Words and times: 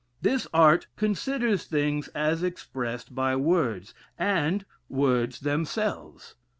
This 0.19 0.47
art 0.51 0.87
considers 0.95 1.65
things 1.65 2.07
as 2.15 2.41
expressed 2.41 3.13
by 3.13 3.35
words, 3.35 3.93
and 4.17 4.65
words 4.89 5.41
themselves. 5.41 6.33